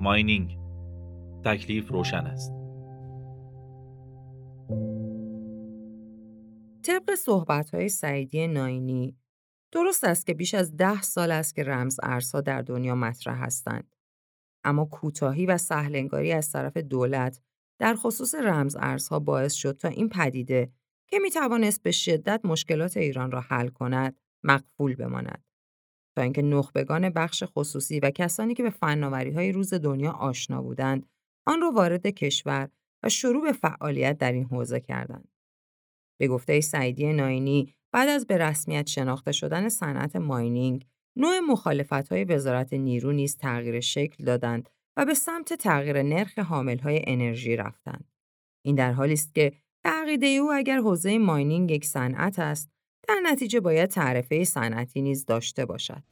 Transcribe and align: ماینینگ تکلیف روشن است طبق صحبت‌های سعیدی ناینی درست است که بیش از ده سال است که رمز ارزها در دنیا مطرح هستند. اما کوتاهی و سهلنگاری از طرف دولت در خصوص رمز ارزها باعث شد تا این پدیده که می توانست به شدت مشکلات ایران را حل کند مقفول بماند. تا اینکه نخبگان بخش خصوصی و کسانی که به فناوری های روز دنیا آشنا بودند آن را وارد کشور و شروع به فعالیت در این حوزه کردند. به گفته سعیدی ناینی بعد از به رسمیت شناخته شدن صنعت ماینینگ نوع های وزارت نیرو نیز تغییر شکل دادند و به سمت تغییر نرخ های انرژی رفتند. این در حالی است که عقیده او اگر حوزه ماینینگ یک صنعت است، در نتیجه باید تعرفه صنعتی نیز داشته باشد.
ماینینگ 0.00 0.58
تکلیف 1.44 1.88
روشن 1.88 2.26
است 2.26 2.52
طبق 6.82 7.14
صحبت‌های 7.14 7.88
سعیدی 7.88 8.46
ناینی 8.46 9.16
درست 9.72 10.04
است 10.04 10.26
که 10.26 10.34
بیش 10.34 10.54
از 10.54 10.76
ده 10.76 11.02
سال 11.02 11.30
است 11.30 11.54
که 11.54 11.64
رمز 11.64 12.00
ارزها 12.02 12.40
در 12.40 12.62
دنیا 12.62 12.94
مطرح 12.94 13.42
هستند. 13.42 13.96
اما 14.64 14.84
کوتاهی 14.84 15.46
و 15.46 15.58
سهلنگاری 15.58 16.32
از 16.32 16.50
طرف 16.50 16.76
دولت 16.76 17.40
در 17.78 17.94
خصوص 17.94 18.34
رمز 18.34 18.76
ارزها 18.80 19.18
باعث 19.18 19.52
شد 19.52 19.76
تا 19.76 19.88
این 19.88 20.08
پدیده 20.08 20.72
که 21.08 21.18
می 21.18 21.30
توانست 21.30 21.82
به 21.82 21.90
شدت 21.90 22.40
مشکلات 22.44 22.96
ایران 22.96 23.30
را 23.30 23.40
حل 23.40 23.68
کند 23.68 24.16
مقفول 24.42 24.94
بماند. 24.94 25.44
تا 26.16 26.22
اینکه 26.22 26.42
نخبگان 26.42 27.10
بخش 27.10 27.44
خصوصی 27.46 28.00
و 28.00 28.10
کسانی 28.10 28.54
که 28.54 28.62
به 28.62 28.70
فناوری 28.70 29.30
های 29.30 29.52
روز 29.52 29.74
دنیا 29.74 30.12
آشنا 30.12 30.62
بودند 30.62 31.06
آن 31.46 31.60
را 31.60 31.70
وارد 31.70 32.06
کشور 32.06 32.68
و 33.02 33.08
شروع 33.08 33.42
به 33.42 33.52
فعالیت 33.52 34.18
در 34.18 34.32
این 34.32 34.44
حوزه 34.44 34.80
کردند. 34.80 35.28
به 36.20 36.28
گفته 36.28 36.60
سعیدی 36.60 37.12
ناینی 37.12 37.74
بعد 37.92 38.08
از 38.08 38.26
به 38.26 38.38
رسمیت 38.38 38.86
شناخته 38.86 39.32
شدن 39.32 39.68
صنعت 39.68 40.16
ماینینگ 40.16 40.86
نوع 41.16 41.40
های 42.10 42.24
وزارت 42.24 42.72
نیرو 42.72 43.12
نیز 43.12 43.36
تغییر 43.36 43.80
شکل 43.80 44.24
دادند 44.24 44.70
و 44.96 45.04
به 45.04 45.14
سمت 45.14 45.52
تغییر 45.52 46.02
نرخ 46.02 46.38
های 46.82 47.02
انرژی 47.06 47.56
رفتند. 47.56 48.12
این 48.64 48.76
در 48.76 48.92
حالی 48.92 49.12
است 49.12 49.34
که 49.34 49.52
عقیده 49.84 50.26
او 50.26 50.52
اگر 50.52 50.78
حوزه 50.78 51.18
ماینینگ 51.18 51.70
یک 51.70 51.84
صنعت 51.84 52.38
است، 52.38 52.70
در 53.08 53.20
نتیجه 53.22 53.60
باید 53.60 53.90
تعرفه 53.90 54.44
صنعتی 54.44 55.02
نیز 55.02 55.26
داشته 55.26 55.64
باشد. 55.64 56.02